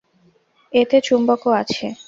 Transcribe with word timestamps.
এতে 0.73 0.97
চুম্বকও 1.01 1.49
আছে। 1.51 1.85